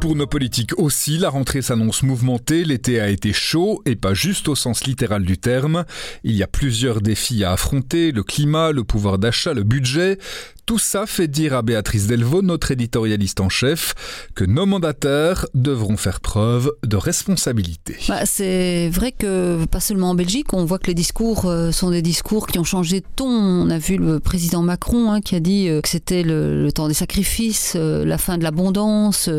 Pour 0.00 0.14
nos 0.14 0.28
politiques 0.28 0.78
aussi, 0.78 1.18
la 1.18 1.28
rentrée 1.28 1.60
s'annonce 1.60 2.04
mouvementée, 2.04 2.64
l'été 2.64 3.00
a 3.00 3.08
été 3.08 3.32
chaud 3.32 3.82
et 3.84 3.96
pas 3.96 4.14
juste 4.14 4.48
au 4.48 4.54
sens 4.54 4.84
littéral 4.84 5.24
du 5.24 5.38
terme. 5.38 5.84
Il 6.22 6.34
y 6.34 6.42
a 6.44 6.46
plusieurs 6.46 7.00
défis 7.00 7.42
à 7.42 7.52
affronter, 7.52 8.12
le 8.12 8.22
climat, 8.22 8.70
le 8.70 8.84
pouvoir 8.84 9.18
d'achat, 9.18 9.54
le 9.54 9.64
budget. 9.64 10.18
Tout 10.68 10.78
ça 10.78 11.06
fait 11.06 11.28
dire 11.28 11.54
à 11.54 11.62
Béatrice 11.62 12.08
Delvaux, 12.08 12.42
notre 12.42 12.72
éditorialiste 12.72 13.40
en 13.40 13.48
chef, 13.48 13.94
que 14.34 14.44
nos 14.44 14.66
mandataires 14.66 15.46
devront 15.54 15.96
faire 15.96 16.20
preuve 16.20 16.70
de 16.84 16.98
responsabilité. 16.98 17.96
Bah, 18.06 18.26
c'est 18.26 18.90
vrai 18.90 19.12
que 19.12 19.64
pas 19.64 19.80
seulement 19.80 20.10
en 20.10 20.14
Belgique, 20.14 20.52
on 20.52 20.66
voit 20.66 20.78
que 20.78 20.88
les 20.88 20.94
discours 20.94 21.46
euh, 21.46 21.72
sont 21.72 21.90
des 21.90 22.02
discours 22.02 22.46
qui 22.46 22.58
ont 22.58 22.64
changé 22.64 23.00
de 23.00 23.06
ton. 23.16 23.30
On 23.30 23.70
a 23.70 23.78
vu 23.78 23.96
le 23.96 24.20
président 24.20 24.60
Macron 24.60 25.10
hein, 25.10 25.22
qui 25.22 25.36
a 25.36 25.40
dit 25.40 25.70
euh, 25.70 25.80
que 25.80 25.88
c'était 25.88 26.22
le, 26.22 26.70
temps 26.70 26.88
des 26.88 26.92
sacrifices, 26.92 27.72
euh, 27.74 28.04
la 28.04 28.18
fin 28.18 28.36
de 28.36 28.42
l'abondance 28.42 29.30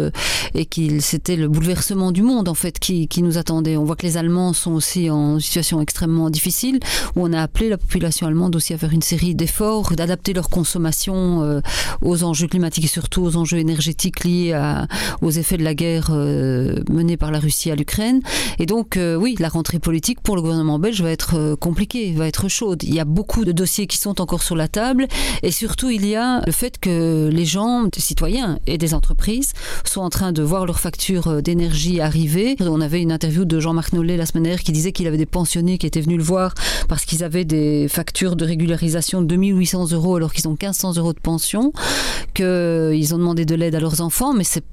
et 0.55 0.65
qu'il 0.65 1.03
c'était 1.03 1.35
le 1.35 1.47
bouleversement 1.47 2.11
du 2.11 2.23
monde 2.23 2.49
en 2.49 2.55
fait 2.55 2.79
qui, 2.79 3.07
qui 3.07 3.21
nous 3.21 3.37
attendait. 3.37 3.77
On 3.77 3.83
voit 3.83 3.95
que 3.95 4.07
les 4.07 4.17
Allemands 4.17 4.53
sont 4.53 4.71
aussi 4.71 5.11
en 5.11 5.39
situation 5.39 5.79
extrêmement 5.79 6.31
difficile 6.31 6.79
où 7.15 7.27
on 7.27 7.33
a 7.33 7.41
appelé 7.43 7.69
la 7.69 7.77
population 7.77 8.25
allemande 8.25 8.55
aussi 8.55 8.73
à 8.73 8.79
faire 8.79 8.93
une 8.93 9.03
série 9.03 9.35
d'efforts, 9.35 9.93
d'adapter 9.93 10.33
leur 10.33 10.49
consommation 10.49 11.18
aux 12.01 12.23
enjeux 12.23 12.47
climatiques 12.47 12.85
et 12.85 12.89
surtout 12.89 13.21
aux 13.21 13.35
enjeux 13.35 13.57
énergétiques 13.57 14.23
liés 14.23 14.59
aux 15.21 15.31
effets 15.31 15.57
de 15.57 15.63
la 15.63 15.73
guerre 15.73 16.11
menée 16.11 17.17
par 17.17 17.31
la 17.31 17.39
Russie 17.39 17.71
à 17.71 17.75
l'Ukraine. 17.75 18.21
Et 18.57 18.65
donc 18.65 18.97
oui, 18.97 19.35
la 19.39 19.49
rentrée 19.49 19.79
politique 19.79 20.21
pour 20.21 20.35
le 20.35 20.41
gouvernement 20.41 20.79
belge 20.79 21.01
va 21.01 21.11
être 21.11 21.55
compliquée, 21.55 22.11
va 22.13 22.27
être 22.27 22.47
chaude. 22.47 22.83
Il 22.83 22.93
y 22.93 22.99
a 22.99 23.05
beaucoup 23.05 23.45
de 23.45 23.51
dossiers 23.51 23.87
qui 23.87 23.97
sont 23.97 24.21
encore 24.21 24.43
sur 24.43 24.55
la 24.55 24.67
table 24.67 25.07
et 25.43 25.51
surtout 25.51 25.89
il 25.89 26.05
y 26.05 26.15
a 26.15 26.41
le 26.45 26.51
fait 26.51 26.77
que 26.77 27.29
les 27.31 27.45
gens, 27.45 27.83
des 27.83 27.99
citoyens 27.99 28.59
et 28.67 28.77
des 28.77 28.93
entreprises 28.93 29.53
sont 29.83 30.01
en 30.01 30.09
train 30.09 30.31
de 30.31 30.41
voir 30.43 30.65
leurs 30.65 30.79
factures 30.79 31.41
d'énergie 31.41 32.01
arriver. 32.01 32.55
On 32.59 32.81
avait 32.81 33.01
une 33.01 33.11
interview 33.11 33.45
de 33.45 33.59
Jean-Marc 33.59 33.93
Nollet 33.93 34.17
la 34.17 34.25
semaine 34.25 34.43
dernière 34.43 34.63
qui 34.63 34.71
disait 34.71 34.91
qu'il 34.91 35.07
avait 35.07 35.17
des 35.17 35.25
pensionnés 35.25 35.77
qui 35.77 35.87
étaient 35.87 36.01
venus 36.01 36.17
le 36.17 36.23
voir 36.23 36.53
parce 36.87 37.05
qu'ils 37.05 37.23
avaient 37.23 37.45
des 37.45 37.87
factures 37.87 38.35
de 38.35 38.45
régularisation 38.45 39.21
de 39.21 39.27
2800 39.27 39.91
euros 39.91 40.15
alors 40.15 40.33
qu'ils 40.33 40.47
ont 40.47 40.57
1500 40.59 40.97
euros 40.97 41.08
de 41.13 41.19
pension, 41.19 41.71
qu'ils 42.33 43.13
ont 43.13 43.17
demandé 43.17 43.45
de 43.45 43.55
l'aide 43.55 43.75
à 43.75 43.79
leurs 43.79 44.01
enfants, 44.01 44.33
mais 44.33 44.43
c'est 44.43 44.63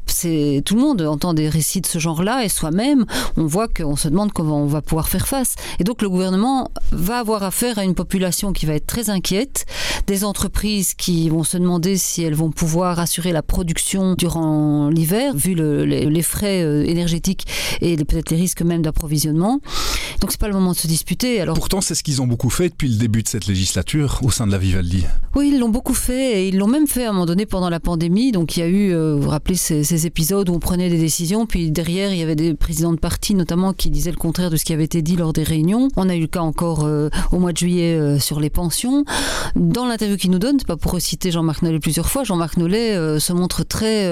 tout 0.64 0.74
le 0.74 0.80
monde 0.80 1.02
entend 1.02 1.34
des 1.34 1.48
récits 1.48 1.80
de 1.80 1.86
ce 1.86 1.98
genre-là 1.98 2.42
et 2.44 2.48
soi-même 2.48 3.04
on 3.36 3.44
voit 3.44 3.68
qu'on 3.68 3.96
se 3.96 4.08
demande 4.08 4.32
comment 4.32 4.62
on 4.62 4.66
va 4.66 4.80
pouvoir 4.80 5.08
faire 5.08 5.28
face. 5.28 5.56
Et 5.78 5.84
donc 5.84 6.00
le 6.00 6.08
gouvernement 6.08 6.70
va 6.90 7.18
avoir 7.18 7.42
affaire 7.42 7.78
à 7.78 7.84
une 7.84 7.94
population 7.94 8.52
qui 8.52 8.66
va 8.66 8.74
être 8.74 8.86
très 8.86 9.10
inquiète, 9.10 9.66
des 10.06 10.24
entreprises 10.24 10.94
qui 10.94 11.28
vont 11.28 11.44
se 11.44 11.58
demander 11.58 11.98
si 11.98 12.22
elles 12.22 12.34
vont 12.34 12.50
pouvoir 12.50 12.98
assurer 12.98 13.32
la 13.32 13.42
production 13.42 14.14
durant 14.14 14.88
l'hiver, 14.88 15.34
vu 15.36 15.54
le, 15.54 15.84
les, 15.84 16.06
les, 16.06 16.22
frais 16.22 16.62
euh, 16.62 16.84
énergétiques 16.84 17.46
et 17.80 17.96
peut-être 17.96 18.30
les 18.30 18.36
risques 18.36 18.62
même 18.62 18.82
d'approvisionnement. 18.82 19.60
Donc 20.20 20.30
c'est 20.30 20.40
pas 20.40 20.48
le 20.48 20.54
moment 20.54 20.72
de 20.72 20.76
se 20.76 20.86
disputer. 20.86 21.40
Alors 21.40 21.56
pourtant 21.56 21.80
c'est 21.80 21.94
ce 21.94 22.02
qu'ils 22.02 22.22
ont 22.22 22.26
beaucoup 22.26 22.50
fait 22.50 22.70
depuis 22.70 22.88
le 22.88 22.96
début 22.96 23.22
de 23.22 23.28
cette 23.28 23.46
législature 23.46 24.20
au 24.22 24.30
sein 24.30 24.46
de 24.46 24.52
la 24.52 24.58
Vivaldi. 24.58 25.04
Oui, 25.34 25.50
ils 25.52 25.58
l'ont 25.58 25.68
beaucoup 25.68 25.94
fait 25.94 26.15
et 26.16 26.48
ils 26.48 26.58
l'ont 26.58 26.66
même 26.66 26.86
fait 26.86 27.04
à 27.04 27.10
un 27.10 27.12
moment 27.12 27.26
donné 27.26 27.46
pendant 27.46 27.70
la 27.70 27.80
pandémie. 27.80 28.32
Donc 28.32 28.56
il 28.56 28.60
y 28.60 28.62
a 28.62 28.66
eu, 28.66 28.92
euh, 28.92 29.14
vous 29.14 29.22
vous 29.22 29.30
rappelez 29.30 29.56
ces, 29.56 30.06
épisodes 30.06 30.48
où 30.48 30.52
on 30.52 30.58
prenait 30.58 30.88
des 30.88 30.98
décisions, 30.98 31.46
puis 31.46 31.70
derrière 31.70 32.12
il 32.12 32.18
y 32.18 32.22
avait 32.22 32.36
des 32.36 32.54
présidents 32.54 32.92
de 32.92 32.98
partis 32.98 33.34
notamment 33.34 33.72
qui 33.72 33.90
disaient 33.90 34.10
le 34.10 34.16
contraire 34.16 34.50
de 34.50 34.56
ce 34.56 34.64
qui 34.64 34.72
avait 34.72 34.84
été 34.84 35.02
dit 35.02 35.16
lors 35.16 35.32
des 35.32 35.42
réunions. 35.42 35.88
On 35.96 36.08
a 36.08 36.14
eu 36.14 36.20
le 36.20 36.26
cas 36.26 36.40
encore 36.40 36.84
euh, 36.84 37.08
au 37.32 37.38
mois 37.38 37.52
de 37.52 37.56
juillet 37.56 37.94
euh, 37.94 38.18
sur 38.18 38.40
les 38.40 38.50
pensions. 38.50 39.04
Dans 39.54 39.86
l'interview 39.86 40.16
qu'il 40.16 40.30
nous 40.30 40.38
donne, 40.38 40.58
c'est 40.58 40.66
pas 40.66 40.76
pour 40.76 41.00
citer 41.00 41.30
Jean-Marc 41.30 41.62
Nollet 41.62 41.78
plusieurs 41.80 42.08
fois, 42.08 42.24
Jean-Marc 42.24 42.56
Nollet 42.56 43.18
se 43.18 43.32
montre 43.32 43.64
très 43.64 44.10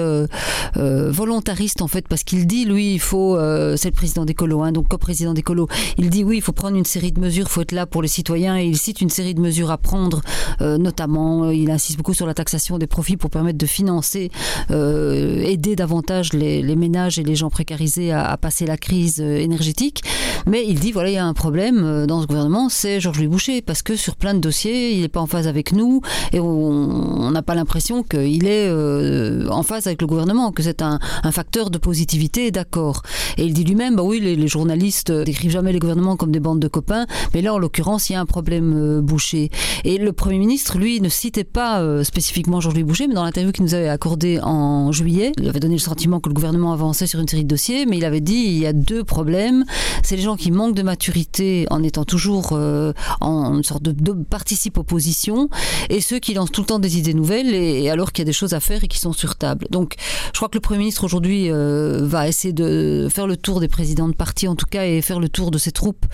volontariste 0.75 1.81
en 1.81 1.87
fait 1.87 2.07
parce 2.07 2.23
qu'il 2.23 2.47
dit 2.47 2.65
lui 2.65 2.93
il 2.93 2.99
faut, 2.99 3.37
c'est 3.75 3.89
le 3.89 3.95
président 3.95 4.25
d'Écolo, 4.25 4.61
hein, 4.63 4.71
donc 4.71 4.87
co-président 4.87 5.33
d'Écolo, 5.33 5.67
il 5.97 6.09
dit 6.09 6.23
oui 6.23 6.37
il 6.37 6.41
faut 6.41 6.51
prendre 6.51 6.77
une 6.77 6.85
série 6.85 7.11
de 7.11 7.19
mesures, 7.19 7.45
il 7.47 7.51
faut 7.51 7.61
être 7.61 7.71
là 7.71 7.85
pour 7.85 8.01
les 8.01 8.07
citoyens 8.07 8.57
et 8.57 8.65
il 8.65 8.77
cite 8.77 9.01
une 9.01 9.09
série 9.09 9.33
de 9.33 9.41
mesures 9.41 9.71
à 9.71 9.77
prendre, 9.77 10.21
notamment 10.61 11.49
il 11.51 11.69
insiste 11.71 11.94
beaucoup 11.95 12.13
sur 12.13 12.25
la 12.25 12.33
taxation 12.33 12.77
des 12.77 12.87
profits 12.87 13.17
pour 13.17 13.29
permettre 13.29 13.57
de 13.57 13.65
financer, 13.65 14.31
euh, 14.71 15.41
aider 15.41 15.75
davantage 15.75 16.33
les, 16.33 16.75
ménages 16.75 17.19
et 17.19 17.23
les 17.23 17.35
gens 17.35 17.49
précarisés 17.49 18.11
à, 18.11 18.35
passer 18.37 18.65
la 18.65 18.77
crise 18.77 19.21
énergétique, 19.21 20.03
mais 20.45 20.65
il 20.67 20.79
dit 20.79 20.91
voilà 20.91 21.09
il 21.09 21.13
y 21.13 21.17
a 21.17 21.25
un 21.25 21.33
problème 21.33 22.05
dans 22.05 22.21
ce 22.21 22.27
gouvernement, 22.27 22.67
c'est 22.69 22.99
Georges-Louis 22.99 23.27
Boucher 23.27 23.61
parce 23.61 23.81
que 23.81 23.95
sur 23.95 24.17
plein 24.17 24.33
de 24.33 24.39
dossiers 24.39 24.91
il 24.91 25.01
n'est 25.01 25.07
pas 25.07 25.21
en 25.21 25.25
phase 25.25 25.47
avec 25.47 25.71
nous 25.71 26.01
et 26.33 26.39
on 26.39 27.31
n'a 27.31 27.41
pas 27.41 27.55
l'impression 27.55 28.03
qu'il 28.03 28.45
est 28.45 28.67
euh, 28.67 29.47
en 29.49 29.63
phase 29.63 29.87
avec 29.87 30.01
le 30.01 30.07
gouvernement, 30.07 30.51
que 30.51 30.63
c'est 30.63 30.81
un, 30.81 30.99
un, 31.23 31.31
facteur 31.31 31.69
de 31.69 31.77
positivité 31.77 32.47
et 32.47 32.51
d'accord. 32.51 33.01
Et 33.37 33.45
il 33.45 33.53
dit 33.53 33.63
lui-même, 33.63 33.95
bah 33.95 34.03
oui, 34.03 34.19
les, 34.19 34.35
les 34.35 34.47
journalistes 34.47 35.11
décrivent 35.11 35.51
jamais 35.51 35.73
les 35.73 35.79
gouvernements 35.79 36.15
comme 36.15 36.31
des 36.31 36.39
bandes 36.39 36.59
de 36.59 36.67
copains, 36.67 37.05
mais 37.33 37.41
là, 37.41 37.53
en 37.53 37.57
l'occurrence, 37.57 38.09
il 38.09 38.13
y 38.13 38.15
a 38.15 38.21
un 38.21 38.25
problème 38.25 38.73
euh, 38.75 39.01
Boucher. 39.01 39.49
Et 39.83 39.97
le 39.97 40.13
Premier 40.13 40.39
ministre, 40.39 40.77
lui, 40.77 41.01
ne 41.01 41.09
citait 41.09 41.43
pas 41.43 41.81
euh, 41.85 42.03
spécifiquement 42.03 42.59
Georges-Louis 42.59 42.83
Boucher, 42.83 43.07
mais 43.07 43.13
dans 43.13 43.23
l'interview 43.23 43.51
qu'il 43.51 43.63
nous 43.63 43.73
avait 43.73 43.89
accordé 43.89 44.39
en 44.41 44.91
juillet, 44.91 45.31
il 45.39 45.47
avait 45.47 45.59
donné 45.59 45.75
le 45.75 45.79
sentiment 45.79 46.19
que 46.19 46.29
le 46.29 46.33
gouvernement 46.33 46.73
avançait 46.73 47.07
sur 47.07 47.19
une 47.19 47.27
série 47.27 47.43
de 47.43 47.49
dossiers, 47.49 47.85
mais 47.85 47.97
il 47.97 48.05
avait 48.05 48.21
dit 48.21 48.43
il 48.47 48.57
y 48.57 48.65
a 48.65 48.73
deux 48.73 49.03
problèmes. 49.03 49.63
C'est 50.03 50.15
les 50.15 50.21
gens 50.21 50.35
qui 50.35 50.51
manquent 50.51 50.75
de 50.75 50.83
maturité 50.83 51.67
en 51.69 51.83
étant 51.83 52.05
toujours 52.05 52.49
euh, 52.53 52.93
en 53.21 53.55
une 53.55 53.63
sorte 53.63 53.83
de, 53.83 53.91
de 53.91 54.11
participe 54.11 54.77
opposition 54.77 55.49
et 55.89 56.01
ceux 56.01 56.19
qui 56.19 56.33
lancent 56.33 56.51
tout 56.51 56.61
le 56.61 56.67
temps 56.67 56.79
des 56.79 56.97
idées 56.97 57.13
nouvelles 57.13 57.53
et, 57.53 57.89
alors 57.89 58.11
qu'il 58.11 58.23
y 58.23 58.25
a 58.25 58.29
des 58.29 58.33
choses 58.33 58.53
à 58.53 58.59
faire 58.59 58.83
et 58.83 58.87
qui 58.87 58.99
sont 58.99 59.13
sur 59.13 59.35
table. 59.35 59.67
Donc 59.69 59.95
je 60.33 60.37
crois 60.37 60.49
que 60.49 60.57
le 60.57 60.61
Premier 60.61 60.79
ministre 60.79 61.03
aujourd'hui 61.03 61.51
euh, 61.51 62.01
va 62.03 62.27
essayer 62.27 62.53
de 62.53 63.07
faire 63.11 63.27
le 63.27 63.37
tour 63.37 63.59
des 63.59 63.67
présidents 63.67 64.07
de 64.07 64.15
parti 64.15 64.47
en 64.47 64.55
tout 64.55 64.67
cas 64.69 64.85
et 64.85 65.01
faire 65.01 65.19
le 65.19 65.29
tour 65.29 65.51
de 65.51 65.57
ses 65.57 65.71
troupes 65.71 66.05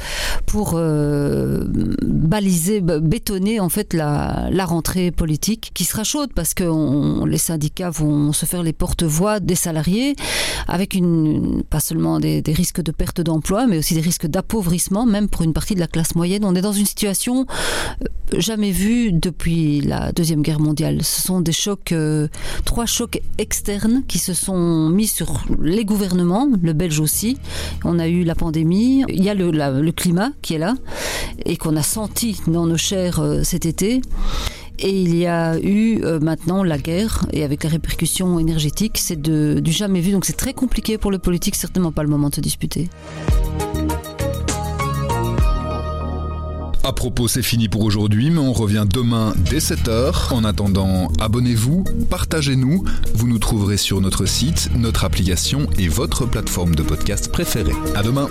pour 0.46 0.80
baliser, 2.02 2.82
bétonner 2.82 3.60
en 3.60 3.70
fait 3.70 3.94
la, 3.94 4.50
la 4.52 4.66
rentrée 4.66 5.12
politique 5.12 5.61
qui 5.74 5.86
sera 5.86 6.04
chaude 6.04 6.32
parce 6.34 6.54
que 6.54 6.64
les 7.26 7.38
syndicats 7.38 7.90
vont 7.90 8.34
se 8.34 8.46
faire 8.46 8.64
les 8.64 8.74
porte-voix 8.74 9.40
des 9.40 9.56
salariés 9.56 10.16
avec 10.68 10.94
une, 10.94 11.64
pas 11.64 11.80
seulement 11.80 12.20
des, 12.20 12.42
risques 12.48 12.82
de 12.82 12.92
perte 12.92 13.22
d'emploi 13.22 13.68
mais 13.68 13.78
aussi 13.78 13.94
des 13.94 14.02
risques 14.02 14.28
d'appauvrissement 14.28 15.06
même 15.06 15.30
pour 15.30 15.44
une 15.44 15.54
partie 15.54 15.76
de 15.76 15.80
la 15.80 15.88
classe 15.88 16.16
moyenne. 16.16 16.44
On 16.44 16.56
est 16.56 16.62
dans 16.62 16.72
une 16.72 16.86
situation 16.86 17.46
euh, 18.02 18.40
jamais 18.40 18.72
vue 18.72 19.12
depuis 19.12 19.82
la 19.82 20.12
Deuxième 20.12 20.42
Guerre 20.42 20.60
mondiale. 20.60 21.04
Ce 21.04 21.22
sont 21.22 21.42
des 21.42 21.52
chocs, 21.52 21.92
euh, 21.92 22.28
trois 22.66 22.86
chocs 22.86 23.22
externes 23.38 24.04
qui 24.08 24.20
se 24.20 24.34
sont 24.34 24.90
mis 24.90 25.08
sur 25.08 25.44
les 25.62 25.86
gouvernements, 25.86 26.48
le 26.62 26.74
belge 26.74 27.00
aussi. 27.00 27.38
On 27.84 28.00
a 28.00 28.08
eu 28.08 28.24
la 28.24 28.36
pandémie, 28.36 29.04
il 29.10 29.24
y 29.24 29.30
a 29.30 29.34
le 29.34 29.92
climat 29.92 30.32
qui 30.42 30.56
est 30.56 30.60
là 30.60 30.76
et 31.46 31.58
qu'on 31.58 31.76
a 31.76 31.84
senti 31.84 32.40
dans 32.48 32.66
nos 32.66 32.78
chairs 32.78 33.20
euh, 33.20 33.44
cet 33.44 33.66
été. 33.66 34.02
Et 34.80 34.90
il 34.90 35.16
y 35.16 35.28
a 35.28 35.60
eu 35.60 36.04
euh, 36.04 36.20
maintenant 36.20 36.64
la 36.64 36.78
guerre 36.78 37.26
et 37.32 37.44
avec 37.44 37.64
les 37.64 37.70
répercussions 37.70 38.40
énergétiques, 38.40 38.98
c'est 38.98 39.22
du 39.22 39.72
jamais 39.72 40.02
vu. 40.02 40.12
Donc 40.12 40.26
c'est 40.26 40.38
très 40.38 40.54
compliqué 40.54 40.98
pour 40.98 41.12
le 41.12 41.20
politique, 41.20 41.56
certainement 41.56 41.92
pas 41.92 42.04
le 42.04 42.10
moment 42.10 42.30
de 42.30 42.36
se 42.36 42.42
disputer. 42.42 42.90
À 46.84 46.94
propos, 46.94 47.28
c'est 47.28 47.44
fini 47.44 47.70
pour 47.70 47.84
aujourd'hui, 47.84 48.32
mais 48.32 48.40
on 48.40 48.54
revient 48.54 48.86
demain 48.92 49.36
dès 49.50 49.60
7h. 49.60 50.34
En 50.34 50.44
attendant, 50.44 51.12
abonnez-vous, 51.20 51.84
partagez-nous. 52.10 52.84
Vous 53.14 53.28
nous 53.28 53.38
trouverez 53.38 53.78
sur 53.78 54.02
notre 54.02 54.26
site, 54.26 54.70
notre 54.76 55.06
application 55.06 55.68
et 55.78 55.88
votre 55.88 56.26
plateforme 56.26 56.74
de 56.74 56.82
podcast 56.82 57.32
préférée. 57.32 57.76
À 57.96 58.02
demain! 58.02 58.28